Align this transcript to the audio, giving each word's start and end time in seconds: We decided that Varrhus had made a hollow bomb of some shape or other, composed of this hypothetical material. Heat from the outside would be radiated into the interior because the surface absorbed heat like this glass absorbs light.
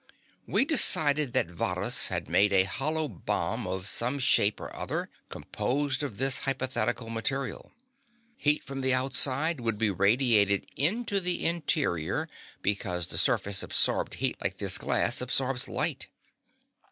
We 0.47 0.65
decided 0.65 1.33
that 1.33 1.45
Varrhus 1.47 2.07
had 2.07 2.27
made 2.27 2.51
a 2.51 2.63
hollow 2.63 3.07
bomb 3.07 3.67
of 3.67 3.85
some 3.87 4.17
shape 4.17 4.59
or 4.59 4.75
other, 4.75 5.11
composed 5.29 6.01
of 6.01 6.17
this 6.17 6.39
hypothetical 6.39 7.11
material. 7.11 7.71
Heat 8.35 8.63
from 8.63 8.81
the 8.81 8.95
outside 8.95 9.61
would 9.61 9.77
be 9.77 9.91
radiated 9.91 10.65
into 10.75 11.19
the 11.19 11.45
interior 11.45 12.27
because 12.63 13.09
the 13.09 13.19
surface 13.19 13.61
absorbed 13.61 14.15
heat 14.15 14.37
like 14.41 14.57
this 14.57 14.79
glass 14.79 15.21
absorbs 15.21 15.67
light. 15.67 16.07